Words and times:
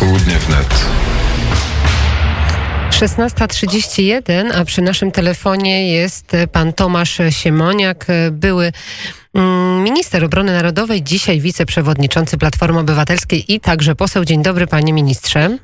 Południe 0.00 0.38
wnet. 0.38 0.86
16.31, 2.90 4.60
a 4.60 4.64
przy 4.64 4.82
naszym 4.82 5.12
telefonie 5.12 5.92
jest 5.92 6.36
pan 6.52 6.72
Tomasz 6.72 7.20
Siemoniak, 7.30 8.06
były 8.32 8.72
mm, 9.34 9.82
minister 9.82 10.24
obrony 10.24 10.52
narodowej, 10.52 11.02
dzisiaj 11.02 11.40
wiceprzewodniczący 11.40 12.38
Platformy 12.38 12.78
Obywatelskiej 12.78 13.54
i 13.54 13.60
także 13.60 13.94
poseł. 13.94 14.24
Dzień 14.24 14.42
dobry 14.42 14.66
panie 14.66 14.92
ministrze. 14.92 15.58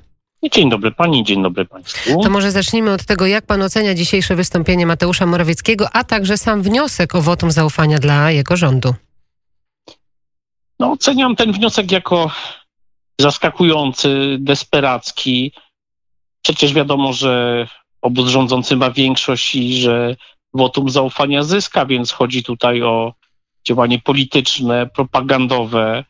Dzień 0.53 0.71
dobry 0.71 0.93
pani, 0.93 1.25
dzień 1.25 1.43
dobry 1.43 1.65
państwu. 1.65 2.23
To 2.23 2.31
może 2.31 2.51
zacznijmy 2.51 2.93
od 2.93 3.05
tego, 3.05 3.27
jak 3.27 3.47
pan 3.47 3.63
ocenia 3.63 3.95
dzisiejsze 3.95 4.37
wystąpienie 4.37 4.87
Mateusza 4.87 5.27
Morawieckiego, 5.27 5.89
a 5.93 6.05
także 6.05 6.39
sam 6.39 6.63
wniosek 6.63 7.15
o 7.15 7.23
wotum 7.23 7.51
zaufania 7.51 7.99
dla 7.99 8.31
jego 8.31 8.57
rządu. 8.57 8.95
No, 10.81 10.93
oceniam 10.93 11.37
ten 11.37 11.53
wniosek 11.53 11.93
jako 11.93 12.31
zaskakujący, 13.21 14.37
desperacki. 14.41 15.53
Przecież 16.43 16.73
wiadomo, 16.73 17.13
że 17.13 17.67
obóz 18.03 18.29
rządzący 18.29 18.77
ma 18.77 18.91
większość 18.91 19.55
i 19.55 19.81
że 19.81 20.17
wotum 20.55 20.91
zaufania 20.91 21.43
zyska, 21.43 21.87
więc 21.87 22.13
chodzi 22.13 22.45
tutaj 22.45 22.83
o 22.83 23.15
działanie 23.67 23.99
polityczne, 23.99 24.87
propagandowe. 24.87 26.05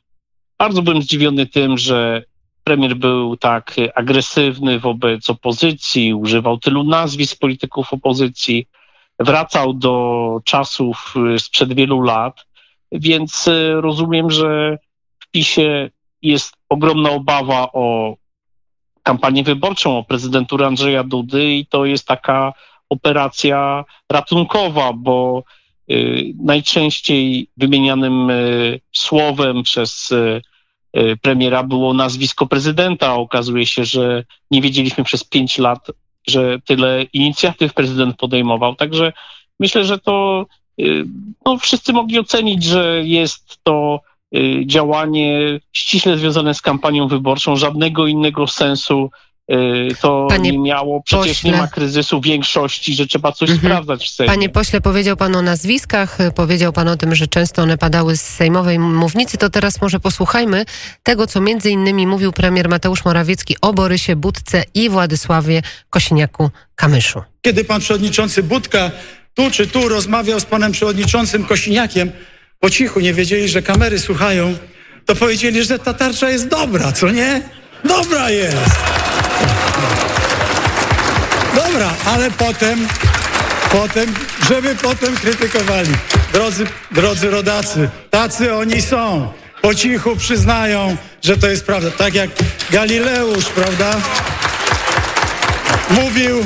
Bardzo 0.59 0.83
byłem 0.83 1.03
zdziwiony 1.03 1.47
tym, 1.47 1.79
że 1.79 2.23
premier 2.65 2.97
był 2.97 3.37
tak 3.37 3.77
agresywny 3.95 4.79
wobec 4.79 5.31
opozycji, 5.31 6.15
używał 6.15 6.59
tylu 6.59 6.85
nazwisk 6.85 7.39
polityków 7.39 7.93
opozycji, 7.93 8.67
wracał 9.19 9.75
do 9.75 10.41
czasów 10.45 11.15
sprzed 11.39 11.73
wielu 11.73 12.01
lat, 12.01 12.47
więc 12.93 13.51
rozumiem, 13.75 14.31
że 14.31 14.79
w 15.19 15.31
PiSie 15.31 15.91
jest 16.23 16.53
ogromna 16.69 17.11
obawa 17.11 17.73
o 17.73 18.17
kampanię 19.03 19.43
wyborczą, 19.43 19.99
o 19.99 20.05
prezydenturę 20.05 20.67
Andrzeja 20.67 21.05
Dudy 21.05 21.55
i 21.55 21.67
to 21.67 21.85
jest 21.85 22.07
taka 22.07 22.53
operacja 22.89 23.85
ratunkowa, 24.13 24.93
bo 24.93 25.45
y, 25.91 26.35
najczęściej 26.43 27.49
wymienianym 27.57 28.31
y, 28.31 28.81
słowem 28.93 29.63
przez 29.63 30.13
y, 30.13 30.41
premiera 31.23 31.63
było 31.63 31.95
nazwisko 31.95 32.47
prezydenta. 32.47 33.15
Okazuje 33.15 33.67
się, 33.67 33.85
że 33.85 34.25
nie 34.51 34.63
wiedzieliśmy 34.63 35.05
przez 35.05 35.25
pięć 35.25 35.59
lat, 35.59 35.91
że 36.27 36.59
tyle 36.61 37.03
inicjatyw 37.03 37.75
prezydent 37.75 38.17
podejmował. 38.17 38.75
Także 38.75 39.13
myślę, 39.61 39.85
że 39.85 39.99
to 39.99 40.47
no, 41.45 41.59
wszyscy 41.59 41.93
mogli 41.93 42.19
ocenić, 42.19 42.65
że 42.65 43.03
jest 43.05 43.61
to 43.63 44.01
działanie 44.67 45.61
ściśle 45.73 46.19
związane 46.19 46.55
z 46.55 46.61
kampanią 46.61 47.09
wyborczą. 47.09 47.57
Żadnego 47.57 48.07
innego 48.07 48.47
sensu 48.47 49.11
to 50.01 50.27
Panie 50.31 50.53
nie 50.53 50.59
miało. 50.59 51.03
Przecież 51.03 51.29
pośle. 51.29 51.51
nie 51.51 51.57
ma 51.57 51.69
kryzysu 51.69 52.21
większości, 52.21 52.95
że 52.95 53.07
trzeba 53.07 53.33
coś 53.33 53.51
sprawdzać 53.51 54.05
w 54.05 54.11
Sejmie. 54.11 54.33
Panie 54.33 54.49
pośle, 54.49 54.81
powiedział 54.81 55.17
pan 55.17 55.37
o 55.37 55.43
nazwiskach, 55.43 56.19
powiedział 56.35 56.73
pan 56.73 56.89
o 56.89 56.97
tym, 56.97 57.15
że 57.15 57.27
często 57.27 57.63
one 57.63 57.79
padały 57.79 58.17
z 58.17 58.21
sejmowej 58.21 58.79
mównicy, 58.79 59.39
to 59.39 59.51
teraz 59.51 59.81
może 59.81 60.01
posłuchajmy 60.01 60.65
tego, 61.03 61.27
co 61.27 61.41
między 61.41 61.71
innymi 61.71 62.07
mówił 62.07 62.33
premier 62.33 62.69
Mateusz 62.69 63.05
Morawiecki 63.05 63.57
o 63.61 63.73
Borysie 63.73 64.17
Budce 64.17 64.65
i 64.75 64.89
Władysławie 64.89 65.63
Kosiniaku-Kamyszu. 65.91 67.23
Kiedy 67.43 67.65
pan 67.65 67.81
przewodniczący 67.81 68.43
Budka 68.43 68.91
tu 69.35 69.51
czy 69.51 69.67
tu 69.67 69.89
rozmawiał 69.89 70.41
z 70.41 70.45
panem 70.45 70.73
przewodniczącym 70.73 71.45
Kosiniakiem, 71.45 72.13
po 72.67 72.71
cichu 72.71 73.01
nie 73.01 73.15
wiedzieli, 73.15 73.49
że 73.49 73.63
kamery 73.63 73.99
słuchają, 73.99 74.57
to 75.05 75.17
powiedzieli, 75.17 75.65
że 75.65 75.79
ta 75.79 75.95
tarcza 75.95 76.31
jest 76.31 76.49
dobra, 76.49 76.93
co 76.93 77.11
nie? 77.11 77.43
Dobra 77.85 78.31
jest! 78.31 78.57
Dobra, 81.55 81.95
ale 82.05 82.31
potem, 82.31 82.89
potem, 83.73 84.15
żeby 84.49 84.75
potem 84.75 85.17
krytykowali. 85.17 85.91
Drodzy, 86.33 86.67
drodzy 86.91 87.31
rodacy, 87.31 87.89
tacy 88.11 88.55
oni 88.55 88.83
są. 88.83 89.33
Po 89.63 89.75
cichu 89.75 90.17
przyznają, 90.17 90.97
że 91.23 91.37
to 91.37 91.49
jest 91.49 91.67
prawda. 91.67 91.91
Tak 91.91 92.15
jak 92.15 92.31
Galileusz, 92.71 93.45
prawda? 93.45 94.01
Mówił, 95.91 96.45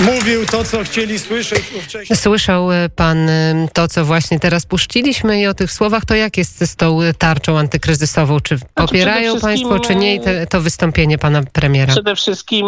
mówił 0.00 0.46
to, 0.46 0.64
co 0.64 0.84
chcieli 0.84 1.18
słyszeć 1.18 1.62
ówcześnie. 1.78 2.16
Słyszał 2.16 2.72
e, 2.72 2.88
pan 2.88 3.28
e, 3.28 3.68
to, 3.72 3.88
co 3.88 4.04
właśnie 4.04 4.40
teraz 4.40 4.66
puściliśmy 4.66 5.40
i 5.40 5.46
o 5.46 5.54
tych 5.54 5.72
słowach, 5.72 6.04
to 6.04 6.14
jak 6.14 6.36
jest 6.36 6.60
z 6.70 6.76
tą 6.76 6.98
tarczą 7.18 7.58
antykryzysową? 7.58 8.40
Czy 8.40 8.58
popierają 8.74 9.36
przede 9.36 9.48
wszystkim, 9.48 9.68
państwo, 9.68 9.88
czy 9.88 9.96
nie 9.96 10.14
i 10.14 10.20
te, 10.20 10.46
to 10.46 10.60
wystąpienie 10.60 11.18
pana 11.18 11.42
premiera? 11.52 11.92
Przede 11.92 12.16
wszystkim 12.16 12.66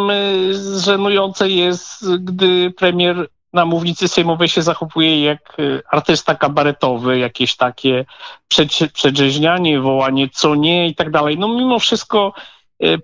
żenujące 0.78 1.48
jest, 1.48 2.14
gdy 2.18 2.72
premier 2.76 3.28
na 3.52 3.64
mównicy 3.64 4.08
sejmowej 4.08 4.48
się 4.48 4.62
zachowuje 4.62 5.22
jak 5.24 5.56
artysta 5.90 6.34
kabaretowy, 6.34 7.18
jakieś 7.18 7.56
takie 7.56 8.04
przed- 8.48 8.92
przedrzeźnianie, 8.92 9.80
wołanie 9.80 10.28
co 10.32 10.54
nie 10.54 10.88
i 10.88 10.94
tak 10.94 11.10
dalej. 11.10 11.38
No 11.38 11.48
mimo 11.48 11.78
wszystko 11.78 12.32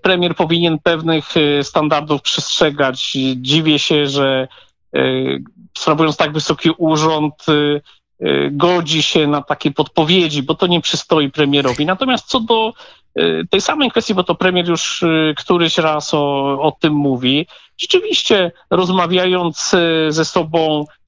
premier 0.01 0.35
powinien 0.35 0.79
pewnych 0.79 1.37
y, 1.37 1.63
standardów 1.63 2.21
przestrzegać. 2.21 3.17
Dziwię 3.35 3.79
się, 3.79 4.07
że 4.07 4.47
y, 4.95 5.43
sprawując 5.77 6.17
tak 6.17 6.33
wysoki 6.33 6.69
urząd 6.77 7.45
y, 7.49 7.81
y, 8.21 8.49
godzi 8.51 9.03
się 9.03 9.27
na 9.27 9.41
takie 9.41 9.71
podpowiedzi, 9.71 10.43
bo 10.43 10.55
to 10.55 10.67
nie 10.67 10.81
przystoi 10.81 11.31
premierowi. 11.31 11.85
Natomiast 11.85 12.27
co 12.27 12.39
do 12.39 12.73
y, 13.19 13.47
tej 13.49 13.61
samej 13.61 13.91
kwestii, 13.91 14.13
bo 14.13 14.23
to 14.23 14.35
premier 14.35 14.69
już 14.69 15.03
y, 15.03 15.33
któryś 15.37 15.77
raz 15.77 16.13
o, 16.13 16.43
o 16.61 16.71
tym 16.79 16.93
mówi, 16.93 17.47
rzeczywiście 17.77 18.51
rozmawiając 18.69 19.73
y, 19.73 20.07
ze 20.09 20.25
sobą 20.25 20.81
y, 20.81 21.00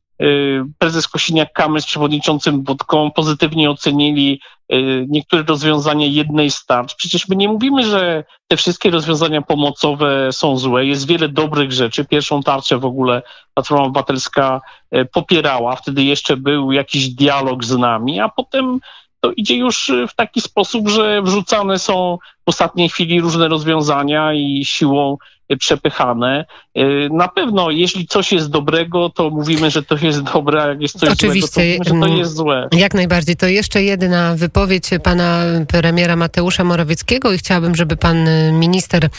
prezes 0.80 1.08
Kosiniak-Kamysz 1.08 1.82
z 1.82 1.86
przewodniczącym 1.86 2.62
Budką 2.62 3.12
pozytywnie 3.12 3.70
ocenili 3.72 4.42
y, 4.74 5.06
niektóre 5.10 5.44
rozwiązania 5.44 6.08
jednej 6.08 6.52
z 6.52 6.66
tarcz. 6.66 6.96
Przecież 6.96 7.28
my 7.28 7.36
nie 7.36 7.48
mówimy, 7.48 7.86
że 7.86 8.24
te 8.48 8.58
wszystkie 8.58 8.90
rozwiązania 8.90 9.42
pomocowe 9.42 10.30
są 10.32 10.58
złe. 10.58 10.86
Jest 10.86 11.08
wiele 11.08 11.30
dobrych 11.30 11.72
rzeczy. 11.72 12.06
Pierwszą 12.06 12.44
tarczę 12.44 12.78
w 12.78 12.86
ogóle 12.86 13.22
Platforma 13.54 13.84
Obywatelska 13.84 14.62
y, 14.96 15.06
popierała. 15.06 15.76
Wtedy 15.76 16.04
jeszcze 16.04 16.38
był 16.38 16.72
jakiś 16.72 17.10
dialog 17.10 17.64
z 17.64 17.78
nami, 17.78 18.20
a 18.20 18.30
potem 18.30 18.80
to 19.20 19.32
idzie 19.32 19.56
już 19.56 19.90
y, 19.90 20.08
w 20.08 20.16
taki 20.16 20.42
sposób, 20.42 20.90
że 20.90 21.22
wrzucane 21.22 21.80
są 21.80 22.18
w 22.46 22.50
ostatniej 22.50 22.90
chwili 22.90 23.22
różne 23.22 23.48
rozwiązania 23.48 24.34
i 24.34 24.66
siłą 24.66 25.14
y, 25.14 25.18
przepychane. 25.58 26.46
Y, 26.78 27.10
Na 27.12 27.28
pewno, 27.28 27.72
jeśli 27.72 28.08
coś 28.08 28.32
jest 28.32 28.50
dobrego, 28.50 29.10
to 29.10 29.30
mówimy, 29.30 29.72
że 29.72 29.84
to 29.84 29.96
jest 30.02 30.24
dobre, 30.24 30.64
a 30.64 30.68
jak 30.68 30.82
jest 30.82 31.00
coś 31.00 31.10
Oczywiście, 31.10 31.78
złego, 31.78 31.84
to 31.84 31.90
mówimy, 31.90 32.06
że 32.06 32.08
to 32.08 32.08
mm, 32.08 32.18
jest 32.18 32.36
złe. 32.36 32.68
Jak 32.72 32.94
najbardziej. 32.94 33.36
To 33.36 33.48
jeszcze 33.48 33.84
jedna 33.84 34.36
wypowiedź 34.36 34.90
pana 35.04 35.44
premiera 35.68 36.16
Mateusza 36.16 36.64
Morawieckiego 36.64 37.34
i 37.34 37.38
chciałabym, 37.38 37.76
żeby 37.76 37.96
pan 37.96 38.28
y, 38.28 38.52
minister 38.52 39.10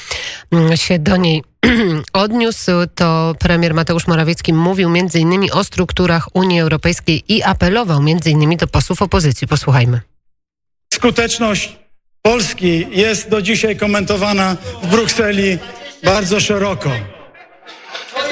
mm, 0.53 0.77
się 0.77 0.99
do 0.99 1.17
niej 1.17 1.43
odniósł. 2.13 2.71
To 2.95 3.35
premier 3.39 3.75
Mateusz 3.75 4.07
Morawiecki 4.07 4.53
mówił 4.53 4.91
między 4.91 5.21
innymi 5.21 5.53
o 5.53 5.65
strukturach 5.65 6.29
Unii 6.35 6.61
Europejskiej 6.61 7.23
i 7.29 7.43
apelował 7.43 8.03
między 8.03 8.31
innymi 8.31 8.57
do 8.57 8.67
posłów 8.67 9.03
opozycji. 9.03 9.49
Posłuchajmy. 9.49 10.01
Skuteczność 10.95 11.77
Polski 12.23 12.87
jest 12.91 13.31
do 13.31 13.43
dzisiaj 13.43 13.77
komentowana 13.77 14.57
w 14.83 14.87
Brukseli 14.87 15.59
bardzo 16.05 16.41
szeroko. 16.41 16.91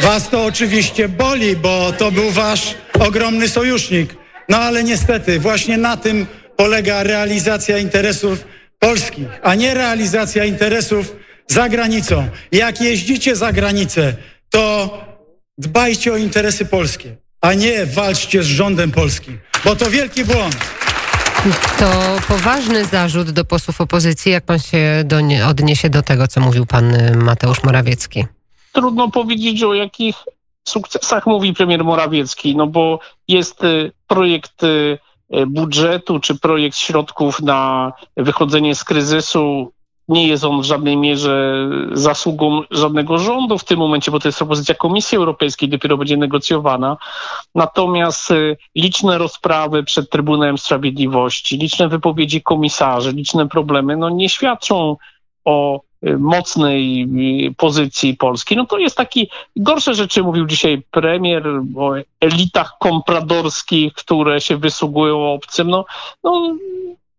Was 0.00 0.28
to 0.28 0.44
oczywiście 0.44 1.08
boli, 1.08 1.56
bo 1.56 1.92
to 1.92 2.12
był 2.12 2.30
wasz 2.30 2.74
ogromny 3.00 3.48
sojusznik. 3.48 4.14
No 4.48 4.58
ale 4.58 4.84
niestety 4.84 5.40
właśnie 5.40 5.78
na 5.78 5.96
tym 5.96 6.26
polega 6.56 7.02
realizacja 7.02 7.78
interesów 7.78 8.44
polskich, 8.78 9.28
a 9.42 9.54
nie 9.54 9.74
realizacja 9.74 10.44
interesów 10.44 11.16
za 11.48 11.68
granicą. 11.68 12.28
Jak 12.52 12.80
jeździcie 12.80 13.36
za 13.36 13.52
granicę, 13.52 14.14
to 14.50 14.98
dbajcie 15.58 16.12
o 16.12 16.16
interesy 16.16 16.64
polskie, 16.64 17.16
a 17.40 17.54
nie 17.54 17.86
walczcie 17.86 18.42
z 18.42 18.46
rządem 18.46 18.90
polskim, 18.90 19.38
bo 19.64 19.76
to 19.76 19.90
wielki 19.90 20.24
błąd. 20.24 20.56
To 21.78 21.90
poważny 22.28 22.84
zarzut 22.84 23.30
do 23.30 23.44
posłów 23.44 23.80
opozycji. 23.80 24.32
Jak 24.32 24.44
pan 24.44 24.58
się 24.58 25.02
do 25.04 25.20
nie, 25.20 25.46
odniesie 25.46 25.90
do 25.90 26.02
tego, 26.02 26.28
co 26.28 26.40
mówił 26.40 26.66
pan 26.66 26.94
y, 26.94 27.16
Mateusz 27.16 27.62
Morawiecki? 27.62 28.24
Trudno 28.72 29.10
powiedzieć, 29.10 29.62
o 29.62 29.74
jakich 29.74 30.16
sukcesach 30.68 31.26
mówi 31.26 31.54
premier 31.54 31.84
Morawiecki, 31.84 32.56
no 32.56 32.66
bo 32.66 32.98
jest 33.28 33.64
y, 33.64 33.92
projekt 34.06 34.62
y, 34.62 34.98
budżetu 35.46 36.20
czy 36.20 36.38
projekt 36.38 36.76
środków 36.76 37.40
na 37.40 37.92
wychodzenie 38.16 38.74
z 38.74 38.84
kryzysu. 38.84 39.72
Nie 40.12 40.28
jest 40.28 40.44
on 40.44 40.60
w 40.60 40.64
żadnej 40.64 40.96
mierze 40.96 41.68
zasługą 41.92 42.62
żadnego 42.70 43.18
rządu 43.18 43.58
w 43.58 43.64
tym 43.64 43.78
momencie, 43.78 44.10
bo 44.10 44.20
to 44.20 44.28
jest 44.28 44.38
propozycja 44.38 44.74
Komisji 44.74 45.18
Europejskiej, 45.18 45.68
dopiero 45.68 45.96
będzie 45.96 46.16
negocjowana. 46.16 46.96
Natomiast 47.54 48.30
y, 48.30 48.56
liczne 48.74 49.18
rozprawy 49.18 49.82
przed 49.82 50.10
Trybunałem 50.10 50.58
Sprawiedliwości, 50.58 51.58
liczne 51.58 51.88
wypowiedzi 51.88 52.42
komisarzy, 52.42 53.12
liczne 53.12 53.48
problemy, 53.48 53.96
no 53.96 54.10
nie 54.10 54.28
świadczą 54.28 54.96
o 55.44 55.80
mocnej 56.18 57.08
pozycji 57.56 58.16
Polski. 58.16 58.56
No 58.56 58.66
to 58.66 58.78
jest 58.78 58.96
taki, 58.96 59.28
gorsze 59.56 59.94
rzeczy 59.94 60.22
mówił 60.22 60.46
dzisiaj 60.46 60.82
premier 60.90 61.46
o 61.76 61.94
elitach 62.20 62.72
kompradorskich, 62.80 63.92
które 63.92 64.40
się 64.40 64.56
wysługują 64.56 65.32
obcym. 65.32 65.70
No, 65.70 65.84
no 66.24 66.56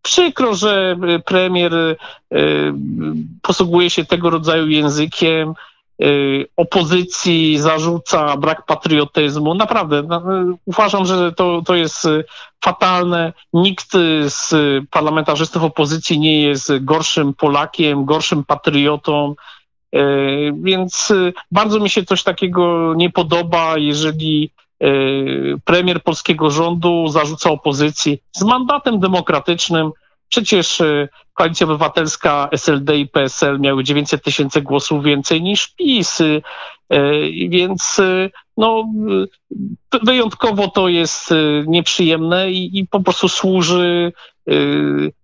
przykro, 0.04 0.56
że 0.56 0.98
premier 1.26 1.74
posługuje 3.42 3.90
się 3.90 4.06
tego 4.06 4.30
rodzaju 4.30 4.68
językiem. 4.68 5.54
Y, 6.04 6.48
opozycji 6.58 7.60
zarzuca 7.60 8.38
brak 8.38 8.66
patriotyzmu. 8.66 9.54
Naprawdę, 9.56 10.04
no, 10.04 10.24
uważam, 10.66 11.06
że 11.06 11.32
to, 11.32 11.62
to 11.66 11.76
jest 11.76 12.08
fatalne. 12.64 13.34
Nikt 13.54 13.92
z 14.26 14.54
parlamentarzystów 14.90 15.64
opozycji 15.64 16.20
nie 16.20 16.42
jest 16.42 16.72
gorszym 16.82 17.34
Polakiem, 17.34 18.06
gorszym 18.06 18.44
patriotą. 18.44 19.36
Więc 20.54 21.14
bardzo 21.52 21.80
mi 21.80 21.90
się 21.90 22.04
coś 22.04 22.24
takiego 22.24 22.94
nie 22.96 23.10
podoba, 23.10 23.78
jeżeli 23.78 24.52
premier 25.66 26.04
polskiego 26.04 26.52
rządu 26.52 27.08
zarzuca 27.08 27.50
opozycji 27.50 28.20
z 28.32 28.44
mandatem 28.44 29.00
demokratycznym. 29.00 29.92
Przecież 30.30 30.82
e, 30.82 31.08
Koalicja 31.34 31.66
Obywatelska, 31.66 32.50
SLD 32.52 32.98
i 32.98 33.08
PSL 33.08 33.60
miały 33.60 33.84
900 33.84 34.24
tysięcy 34.24 34.62
głosów 34.62 35.04
więcej 35.04 35.42
niż 35.42 35.68
PiS, 35.68 36.22
e, 36.22 36.42
więc 37.50 38.02
no, 38.58 38.86
wyjątkowo 40.04 40.68
to 40.68 40.88
jest 40.88 41.34
nieprzyjemne 41.68 42.52
i, 42.52 42.80
i 42.80 42.88
po 42.88 43.00
prostu 43.00 43.30
służy 43.30 44.12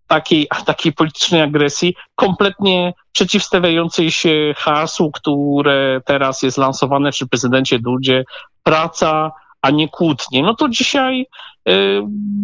takiej, 0.07 0.47
takiej 0.65 0.93
politycznej 0.93 1.41
agresji, 1.41 1.95
kompletnie 2.15 2.93
przeciwstawiającej 3.11 4.11
się 4.11 4.53
hasłu, 4.57 5.11
które 5.11 6.01
teraz 6.05 6.41
jest 6.41 6.57
lansowane 6.57 7.11
przy 7.11 7.27
prezydencie 7.27 7.79
Dudzie, 7.79 8.23
praca, 8.63 9.31
a 9.61 9.69
nie 9.69 9.89
kłótnie. 9.89 10.43
No 10.43 10.55
to 10.55 10.69
dzisiaj 10.69 11.25
y, 11.69 12.01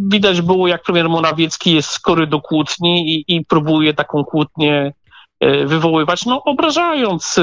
widać 0.07 0.41
było, 0.41 0.67
jak 0.67 0.83
premier 0.83 1.09
Morawiecki 1.09 1.75
jest 1.75 1.89
skory 1.89 2.27
do 2.27 2.41
kłótni 2.41 3.15
i, 3.15 3.35
i 3.35 3.45
próbuje 3.45 3.93
taką 3.93 4.23
kłótnię 4.23 4.93
wywoływać, 5.65 6.25
no 6.25 6.43
obrażając 6.43 7.37
e, 7.37 7.41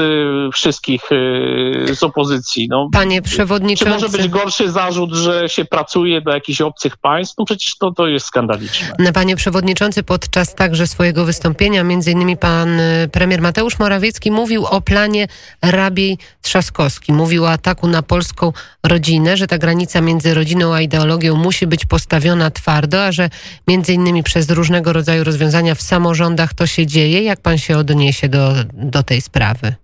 wszystkich 0.51 1.01
e, 1.11 1.95
z 1.95 2.03
opozycji. 2.03 2.67
No, 2.69 2.89
Panie 2.93 3.21
przewodniczący. 3.21 3.95
Czy 3.95 4.05
może 4.05 4.17
być 4.17 4.27
gorszy 4.27 4.71
zarzut, 4.71 5.13
że 5.13 5.49
się 5.49 5.65
pracuje 5.65 6.21
dla 6.21 6.33
jakichś 6.33 6.61
obcych 6.61 6.97
państw? 6.97 7.35
No 7.37 7.45
przecież 7.45 7.77
to, 7.77 7.91
to 7.91 8.07
jest 8.07 8.25
skandaliczne. 8.25 9.13
Panie 9.13 9.35
przewodniczący, 9.35 10.03
podczas 10.03 10.55
także 10.55 10.87
swojego 10.87 11.25
wystąpienia, 11.25 11.83
między 11.83 12.11
innymi 12.11 12.37
pan 12.37 12.69
premier 13.11 13.41
Mateusz 13.41 13.79
Morawiecki 13.79 14.31
mówił 14.31 14.65
o 14.65 14.81
planie 14.81 15.27
Rabiej 15.61 16.17
Trzaskowski. 16.41 17.13
Mówił 17.13 17.43
o 17.43 17.51
ataku 17.51 17.87
na 17.87 18.01
polską 18.03 18.53
rodzinę, 18.83 19.37
że 19.37 19.47
ta 19.47 19.57
granica 19.57 20.01
między 20.01 20.33
rodziną 20.33 20.73
a 20.73 20.81
ideologią 20.81 21.35
musi 21.35 21.67
być 21.67 21.85
postawiona 21.85 22.51
twardo, 22.51 23.03
a 23.03 23.11
że 23.11 23.29
między 23.67 23.93
innymi 23.93 24.23
przez 24.23 24.49
różnego 24.49 24.93
rodzaju 24.93 25.23
rozwiązania 25.23 25.75
w 25.75 25.81
samorządach 25.81 26.53
to 26.53 26.67
się 26.67 26.87
dzieje. 26.87 27.23
Jak 27.23 27.41
pan 27.41 27.57
się 27.57 27.77
odniesie 27.93 28.29
do, 28.29 28.53
do 28.73 29.03
tej 29.03 29.21
sprawy? 29.21 29.75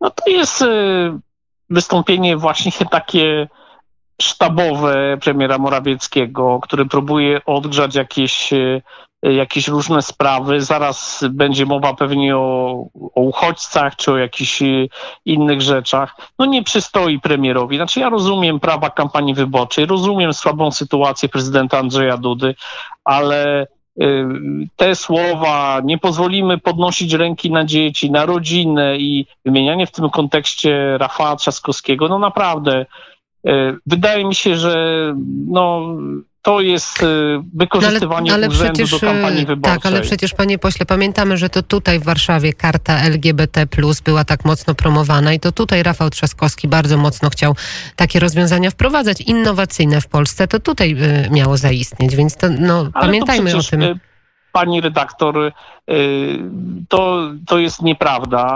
No 0.00 0.10
to 0.10 0.30
jest 0.30 0.62
y, 0.62 0.66
wystąpienie 1.70 2.36
właśnie 2.36 2.72
takie 2.90 3.48
sztabowe 4.22 5.18
premiera 5.20 5.58
Morawieckiego, 5.58 6.60
który 6.62 6.86
próbuje 6.86 7.44
odgrzać 7.46 7.94
jakieś, 7.94 8.52
y, 8.52 8.82
jakieś 9.22 9.68
różne 9.68 10.02
sprawy. 10.02 10.60
Zaraz 10.60 11.24
będzie 11.30 11.66
mowa 11.66 11.94
pewnie 11.94 12.36
o, 12.36 12.86
o 13.14 13.20
uchodźcach 13.20 13.96
czy 13.96 14.12
o 14.12 14.16
jakichś 14.16 14.62
y, 14.62 14.88
innych 15.24 15.62
rzeczach. 15.62 16.16
No 16.38 16.46
nie 16.46 16.62
przystoi 16.62 17.20
premierowi. 17.20 17.76
Znaczy 17.76 18.00
ja 18.00 18.08
rozumiem 18.08 18.60
prawa 18.60 18.90
kampanii 18.90 19.34
wyborczej, 19.34 19.86
rozumiem 19.86 20.34
słabą 20.34 20.70
sytuację 20.70 21.28
prezydenta 21.28 21.78
Andrzeja 21.78 22.16
Dudy, 22.16 22.54
ale 23.04 23.66
te 24.76 24.94
słowa, 24.94 25.80
nie 25.84 25.98
pozwolimy 25.98 26.58
podnosić 26.58 27.12
ręki 27.12 27.50
na 27.50 27.64
dzieci, 27.64 28.10
na 28.10 28.26
rodzinę 28.26 28.96
i 28.96 29.26
wymienianie 29.44 29.86
w 29.86 29.90
tym 29.90 30.10
kontekście 30.10 30.98
Rafała 30.98 31.36
Trzaskowskiego, 31.36 32.08
no 32.08 32.18
naprawdę, 32.18 32.86
y, 33.46 33.50
wydaje 33.86 34.24
mi 34.24 34.34
się, 34.34 34.56
że 34.56 35.14
no, 35.48 35.96
to 36.42 36.60
jest 36.60 37.02
y, 37.02 37.06
wykorzystywanie 37.54 38.30
no 38.30 38.34
ale, 38.34 38.46
ale 38.46 38.54
urzędu 38.54 38.72
przecież, 38.72 38.90
do 38.90 39.06
kampanii 39.06 39.46
wyborczej. 39.46 39.80
Tak, 39.80 39.86
ale 39.86 40.00
przecież 40.00 40.34
panie 40.34 40.58
pośle, 40.58 40.86
pamiętamy, 40.86 41.36
że 41.36 41.48
to 41.48 41.62
tutaj 41.62 42.00
w 42.00 42.04
Warszawie 42.04 42.52
karta 42.52 43.00
LGBT 43.00 43.66
plus 43.66 44.00
była 44.00 44.24
tak 44.24 44.44
mocno 44.44 44.74
promowana 44.74 45.32
i 45.32 45.40
to 45.40 45.52
tutaj 45.52 45.82
Rafał 45.82 46.10
Trzaskowski 46.10 46.68
bardzo 46.68 46.96
mocno 46.96 47.30
chciał 47.30 47.56
takie 47.96 48.20
rozwiązania 48.20 48.70
wprowadzać, 48.70 49.20
innowacyjne 49.20 50.00
w 50.00 50.08
Polsce, 50.08 50.48
to 50.48 50.60
tutaj 50.60 50.96
y, 51.26 51.30
miało 51.30 51.56
zaistnieć, 51.56 52.16
więc 52.16 52.36
to, 52.36 52.46
no, 52.58 52.90
pamiętajmy 52.94 53.52
to 53.52 53.58
przecież, 53.58 53.68
o 53.68 53.70
tym. 53.70 53.82
Y, 53.82 53.98
pani 54.52 54.80
redaktor, 54.80 55.52
to, 56.88 57.30
to 57.46 57.58
jest 57.58 57.82
nieprawda. 57.82 58.54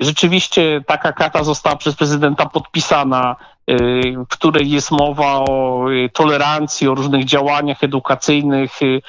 Rzeczywiście 0.00 0.84
taka 0.86 1.12
karta 1.12 1.44
została 1.44 1.76
przez 1.76 1.94
prezydenta 1.94 2.46
podpisana, 2.46 3.36
y, 3.70 3.74
w 4.18 4.28
której 4.28 4.70
jest 4.70 4.90
mowa 4.90 5.38
o 5.38 5.84
y, 5.92 6.10
tolerancji, 6.12 6.88
o 6.88 6.94
różnych 6.94 7.24
działaniach 7.24 7.84
edukacyjnych 7.84 8.82
y, 8.82 9.00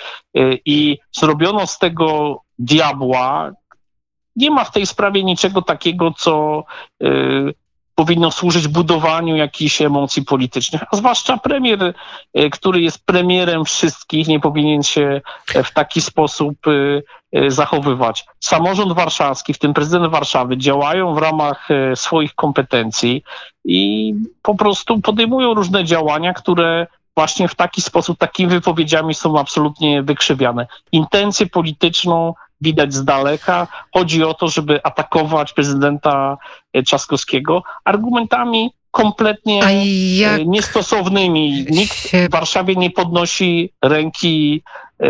i 0.65 0.97
zrobiono 1.11 1.67
z 1.67 1.79
tego 1.79 2.39
diabła. 2.59 3.51
Nie 4.35 4.51
ma 4.51 4.63
w 4.63 4.71
tej 4.71 4.85
sprawie 4.85 5.23
niczego 5.23 5.61
takiego, 5.61 6.11
co 6.17 6.63
powinno 7.99 8.31
służyć 8.31 8.67
budowaniu 8.67 9.35
jakichś 9.35 9.81
emocji 9.81 10.25
politycznych, 10.25 10.83
a 10.91 10.95
zwłaszcza 10.95 11.37
premier, 11.37 11.93
e, 12.33 12.49
który 12.49 12.81
jest 12.81 13.05
premierem 13.05 13.65
wszystkich, 13.65 14.27
nie 14.27 14.39
powinien 14.39 14.83
się 14.83 15.21
w 15.47 15.71
taki 15.71 16.01
sposób 16.01 16.57
e, 16.67 16.71
e, 17.39 17.51
zachowywać. 17.51 18.25
Samorząd 18.39 18.93
warszawski, 18.93 19.53
w 19.53 19.59
tym 19.59 19.73
prezydent 19.73 20.11
Warszawy, 20.11 20.57
działają 20.57 21.15
w 21.15 21.17
ramach 21.17 21.67
swoich 21.95 22.35
kompetencji 22.35 23.23
i 23.65 24.13
po 24.41 24.55
prostu 24.55 25.01
podejmują 25.01 25.53
różne 25.53 25.83
działania, 25.83 26.33
które 26.33 26.87
właśnie 27.15 27.47
w 27.47 27.55
taki 27.55 27.81
sposób, 27.81 28.17
takimi 28.17 28.49
wypowiedziami 28.49 29.13
są 29.13 29.39
absolutnie 29.39 30.03
wykrzywiane. 30.03 30.67
Intencję 30.91 31.47
polityczną 31.47 32.33
widać 32.61 32.93
z 32.93 33.05
daleka. 33.05 33.67
Chodzi 33.93 34.23
o 34.23 34.33
to, 34.33 34.47
żeby 34.47 34.83
atakować 34.83 35.53
prezydenta 35.53 36.37
e, 36.73 36.83
Trzaskowskiego 36.83 37.63
argumentami 37.85 38.71
kompletnie 38.91 39.61
jak... 40.17 40.45
niestosownymi. 40.45 41.65
Nikt 41.69 41.97
w 41.97 42.29
Warszawie 42.31 42.75
nie 42.75 42.89
podnosi 42.89 43.73
ręki 43.83 44.63
e, 44.99 45.09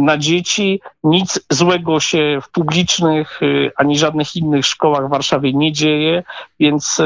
na 0.00 0.18
dzieci. 0.18 0.80
Nic 1.04 1.40
złego 1.50 2.00
się 2.00 2.38
w 2.42 2.50
publicznych 2.50 3.40
e, 3.42 3.46
ani 3.76 3.98
żadnych 3.98 4.36
innych 4.36 4.66
szkołach 4.66 5.06
w 5.06 5.10
Warszawie 5.10 5.52
nie 5.52 5.72
dzieje, 5.72 6.22
więc 6.60 7.02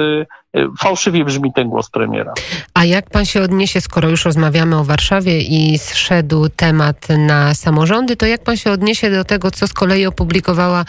fałszywie 0.80 1.24
brzmi 1.24 1.52
ten 1.52 1.68
głos 1.68 1.90
premiera. 1.90 2.34
A 2.74 2.84
jak 2.84 3.10
pan 3.10 3.24
się 3.24 3.42
odniesie, 3.42 3.80
skoro 3.80 4.08
już 4.08 4.24
rozmawiamy 4.24 4.76
o 4.76 4.84
Warszawie 4.84 5.40
i 5.40 5.78
zszedł 5.78 6.48
temat 6.48 7.08
na 7.18 7.54
samorządy, 7.54 8.16
to 8.16 8.26
jak 8.26 8.42
pan 8.42 8.56
się 8.56 8.70
odniesie 8.70 9.10
do 9.10 9.24
tego, 9.24 9.50
co 9.50 9.66
z 9.66 9.72
kolei 9.72 10.06
opublikowała, 10.06 10.84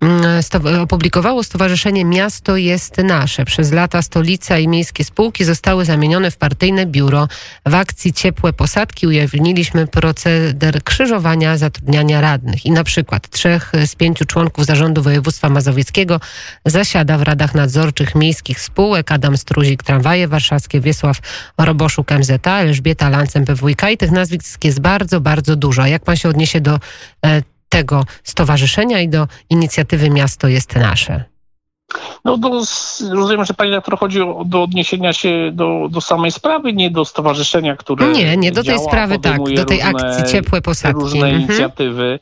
mm, 0.00 0.42
opublikowało 0.82 1.42
Stowarzyszenie 1.42 2.04
Miasto 2.04 2.56
jest 2.56 2.98
Nasze? 2.98 3.44
Przez 3.44 3.72
lata 3.72 4.02
stolica 4.02 4.58
i 4.58 4.68
miejskie 4.68 5.04
spółki 5.04 5.44
zostały 5.44 5.84
zamienione 5.84 6.30
w 6.30 6.36
partyjne 6.36 6.86
biuro. 6.86 7.28
W 7.66 7.74
akcji 7.74 8.12
Ciepłe 8.12 8.52
Posadki 8.52 9.06
ujawniliśmy 9.06 9.86
proceder 9.86 10.82
krzyżowania 10.84 11.56
zatrudniania 11.56 12.20
radnych 12.20 12.66
i 12.66 12.70
na 12.70 12.84
przykład 12.84 13.28
trzech 13.28 13.72
z 13.86 13.94
pięciu 13.94 14.24
członków 14.24 14.64
zarządu 14.64 15.02
województwa 15.02 15.48
mazowieckiego 15.48 16.20
zasiada 16.64 17.18
w 17.18 17.22
radach 17.22 17.54
nadzorczych 17.54 18.14
miejskich 18.14 18.60
spółek, 18.60 18.97
Adam 19.12 19.36
Struzik, 19.36 19.82
Tramwaje 19.82 20.28
Warszawskie, 20.28 20.80
Wiesław 20.80 21.18
Roboszuk, 21.58 22.10
MZA, 22.10 22.58
Elżbieta 22.58 23.08
Lancem, 23.08 23.44
PWK 23.44 23.90
i 23.90 23.96
tych 23.96 24.10
nazwisk 24.10 24.64
jest 24.64 24.80
bardzo, 24.80 25.20
bardzo 25.20 25.56
dużo. 25.56 25.86
Jak 25.86 26.04
pan 26.04 26.16
się 26.16 26.28
odniesie 26.28 26.60
do 26.60 26.78
e, 27.26 27.42
tego 27.68 28.04
stowarzyszenia 28.24 29.00
i 29.00 29.08
do 29.08 29.28
inicjatywy 29.50 30.10
Miasto 30.10 30.48
jest 30.48 30.76
Nasze? 30.76 31.24
No 32.24 32.36
do, 32.36 32.48
rozumiem, 33.10 33.44
że 33.44 33.54
pani 33.54 33.72
trochę 33.84 34.00
chodzi 34.00 34.22
o, 34.22 34.44
do 34.46 34.62
odniesienia 34.62 35.12
się 35.12 35.50
do, 35.52 35.88
do 35.90 36.00
samej 36.00 36.30
sprawy, 36.30 36.72
nie 36.72 36.90
do 36.90 37.04
stowarzyszenia, 37.04 37.76
które 37.76 38.12
Nie, 38.12 38.36
nie 38.36 38.52
do 38.52 38.62
tej 38.62 38.74
działa, 38.74 38.88
sprawy, 38.88 39.18
tak, 39.18 39.38
do 39.38 39.64
tej 39.64 39.80
różne, 39.80 40.08
akcji 40.08 40.32
Ciepłe 40.32 40.62
Posadki. 40.62 41.00
Różne 41.00 41.26
mhm. 41.26 41.42
inicjatywy. 41.42 42.18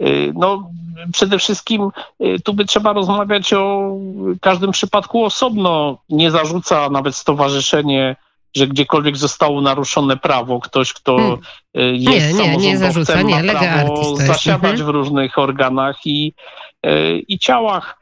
Y, 0.00 0.32
no 0.34 0.70
przede 1.12 1.38
wszystkim 1.38 1.88
y, 2.20 2.40
tu 2.44 2.54
by 2.54 2.64
trzeba 2.64 2.92
rozmawiać 2.92 3.52
o 3.52 3.96
każdym 4.40 4.70
przypadku 4.70 5.24
osobno. 5.24 5.98
Nie 6.08 6.30
zarzuca 6.30 6.90
nawet 6.90 7.16
stowarzyszenie 7.16 8.16
że 8.56 8.66
gdziekolwiek 8.66 9.16
zostało 9.16 9.60
naruszone 9.60 10.16
prawo, 10.16 10.60
ktoś, 10.60 10.92
kto 10.92 11.16
Hmm. 11.16 11.38
e, 11.74 11.82
jest 11.82 12.38
Nie, 12.38 12.48
nie, 12.48 12.56
nie 12.56 12.78
zarzuca, 12.78 13.22
nie, 13.22 13.42
ma 13.42 13.52
prawo 13.52 14.16
zasiadać 14.16 14.70
mhm. 14.70 14.86
w 14.86 14.88
różnych 14.88 15.38
organach 15.38 15.96
i, 16.06 16.34
e, 16.82 17.16
i 17.18 17.38
ciałach, 17.38 17.98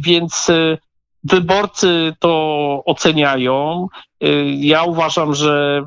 więc 0.00 0.50
wyborcy 1.24 2.14
to 2.18 2.82
oceniają. 2.84 3.86
Ja 4.46 4.82
uważam, 4.82 5.34
że 5.34 5.82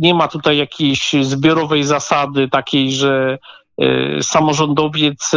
nie 0.00 0.14
ma 0.14 0.28
tutaj 0.28 0.56
jakiejś 0.56 1.12
zbiorowej 1.22 1.84
zasady 1.84 2.48
takiej, 2.48 2.92
że 2.92 3.38
samorządowiec 4.20 5.30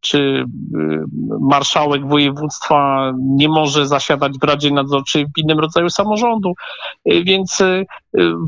czy 0.00 0.44
e, 0.74 1.04
marszałek 1.40 2.08
województwa 2.08 3.12
nie 3.20 3.48
może 3.48 3.86
zasiadać 3.86 4.32
w 4.40 4.44
Radzie 4.44 4.70
Nadzorczej 4.70 5.26
w 5.26 5.38
innym 5.38 5.58
rodzaju 5.58 5.90
samorządu. 5.90 6.52
E, 7.06 7.22
Więc 7.24 7.60
e, 7.60 7.84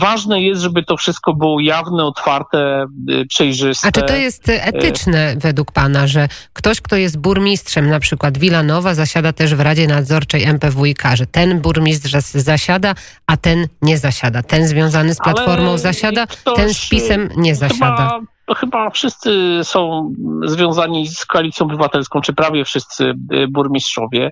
ważne 0.00 0.42
jest, 0.42 0.62
żeby 0.62 0.82
to 0.82 0.96
wszystko 0.96 1.34
było 1.34 1.60
jawne, 1.60 2.04
otwarte, 2.04 2.86
przejrzyste. 3.28 3.88
A 3.88 3.92
czy 3.92 4.02
to 4.02 4.14
jest 4.16 4.48
etyczne 4.48 5.34
według 5.36 5.72
pana, 5.72 6.06
że 6.06 6.28
ktoś, 6.52 6.80
kto 6.80 6.96
jest 6.96 7.18
burmistrzem, 7.18 7.90
na 7.90 8.00
przykład 8.00 8.38
Wilanowa, 8.38 8.94
zasiada 8.94 9.32
też 9.32 9.54
w 9.54 9.60
Radzie 9.60 9.86
Nadzorczej 9.86 10.44
MPWiK, 10.44 11.02
że 11.14 11.26
ten 11.26 11.60
burmistrz 11.60 12.12
zas- 12.12 12.38
zasiada, 12.38 12.94
a 13.26 13.36
ten 13.36 13.66
nie 13.82 13.98
zasiada. 13.98 14.42
Ten 14.42 14.66
związany 14.68 15.14
z 15.14 15.18
Platformą 15.18 15.78
zasiada, 15.78 16.26
ten 16.56 16.74
z 16.74 16.88
PiSem 16.88 17.28
nie 17.36 17.54
zasiada. 17.54 18.20
To 18.48 18.54
chyba 18.54 18.90
wszyscy 18.90 19.60
są 19.62 20.12
związani 20.44 21.08
z 21.08 21.26
koalicją 21.26 21.66
obywatelską, 21.66 22.20
czy 22.20 22.32
prawie 22.32 22.64
wszyscy 22.64 23.14
y, 23.32 23.48
burmistrzowie. 23.48 24.30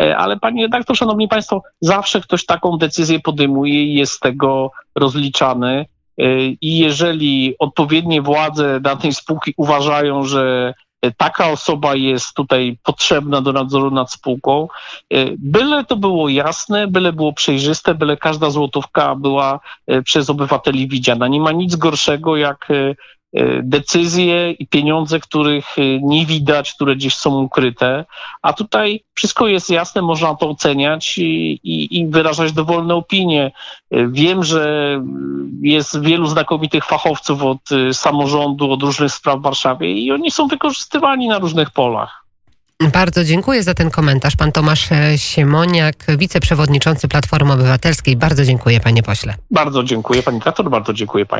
E, 0.00 0.16
Ale 0.16 0.36
panie 0.36 0.62
redaktor, 0.62 0.96
szanowni 0.96 1.28
państwo, 1.28 1.62
zawsze 1.80 2.20
ktoś 2.20 2.46
taką 2.46 2.78
decyzję 2.78 3.20
podejmuje 3.20 3.84
i 3.84 3.94
jest 3.94 4.12
z 4.12 4.20
tego 4.20 4.70
rozliczany. 4.94 5.86
E, 6.18 6.24
I 6.60 6.78
jeżeli 6.78 7.54
odpowiednie 7.58 8.22
władze 8.22 8.80
danej 8.80 9.12
spółki 9.12 9.54
uważają, 9.56 10.24
że 10.24 10.74
taka 11.16 11.50
osoba 11.50 11.94
jest 11.94 12.34
tutaj 12.34 12.78
potrzebna 12.82 13.40
do 13.40 13.52
nadzoru 13.52 13.90
nad 13.90 14.12
spółką, 14.12 14.68
e, 15.10 15.26
byle 15.38 15.84
to 15.84 15.96
było 15.96 16.28
jasne, 16.28 16.86
byle 16.86 17.12
było 17.12 17.32
przejrzyste, 17.32 17.94
byle 17.94 18.16
każda 18.16 18.50
złotówka 18.50 19.14
była 19.14 19.60
e, 19.86 20.02
przez 20.02 20.30
obywateli 20.30 20.88
widziana. 20.88 21.28
Nie 21.28 21.40
ma 21.40 21.52
nic 21.52 21.76
gorszego 21.76 22.36
jak 22.36 22.68
e, 22.70 22.74
e, 22.74 22.94
decyzje 23.62 24.52
i 24.52 24.66
pieniądze, 24.66 25.20
których 25.20 25.78
e, 25.78 25.82
nie 26.02 26.26
widać, 26.26 26.74
które 26.74 26.96
gdzieś 26.96 27.14
są 27.14 27.42
ukryte, 27.42 28.04
a 28.42 28.52
tutaj 28.52 29.04
wszystko 29.14 29.46
jest 29.48 29.70
jasne, 29.70 30.02
można 30.02 30.34
to 30.34 30.50
oceniać 30.50 31.18
i, 31.18 31.60
i, 31.64 31.98
i 31.98 32.06
wyrażać 32.06 32.52
dowolne 32.52 32.94
opinie. 32.94 33.52
E, 33.90 34.08
Wiem, 34.08 34.44
że 34.44 35.00
jest 35.62 36.00
wielu 36.00 36.26
znakomitych 36.26 36.84
fachowców 36.84 37.42
od 37.42 37.72
e, 37.72 37.94
samorządu, 37.94 38.72
od 38.72 38.82
różnych 38.82 39.12
spraw 39.12 39.38
w 39.38 39.42
Warszawie 39.42 39.92
i 39.92 40.12
oni 40.12 40.30
są 40.30 40.46
wykorzystywani 40.46 41.28
na 41.28 41.38
różnych 41.38 41.70
polach. 41.70 42.20
Bardzo 42.92 43.24
dziękuję 43.24 43.62
za 43.62 43.74
ten 43.74 43.90
komentarz. 43.90 44.36
Pan 44.36 44.52
Tomasz 44.52 44.92
e, 44.92 45.18
Siemoniak, 45.18 45.96
wiceprzewodniczący 46.18 47.08
Platformy 47.08 47.52
Obywatelskiej. 47.52 48.16
Bardzo 48.16 48.44
dziękuję, 48.44 48.80
panie 48.80 49.02
pośle. 49.02 49.34
Bardzo 49.50 49.82
dziękuję 49.82 50.22
pani 50.22 50.38
redaktor, 50.38 50.70
bardzo 50.70 50.92
dziękuję 50.92 51.26
państwu. 51.26 51.38